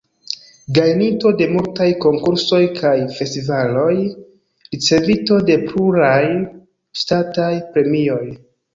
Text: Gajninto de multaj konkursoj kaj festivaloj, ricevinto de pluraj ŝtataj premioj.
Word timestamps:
Gajninto 0.77 1.33
de 1.41 1.47
multaj 1.51 1.87
konkursoj 2.05 2.63
kaj 2.81 2.95
festivaloj, 3.19 3.93
ricevinto 4.73 5.41
de 5.53 5.61
pluraj 5.69 6.19
ŝtataj 7.05 7.55
premioj. 7.75 8.23